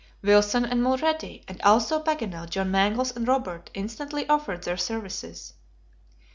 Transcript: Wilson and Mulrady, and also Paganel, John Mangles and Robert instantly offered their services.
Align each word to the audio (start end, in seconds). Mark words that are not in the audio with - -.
Wilson 0.23 0.65
and 0.65 0.81
Mulrady, 0.81 1.43
and 1.47 1.61
also 1.61 2.03
Paganel, 2.03 2.49
John 2.49 2.71
Mangles 2.71 3.15
and 3.15 3.27
Robert 3.27 3.69
instantly 3.75 4.27
offered 4.27 4.63
their 4.63 4.75
services. 4.75 5.53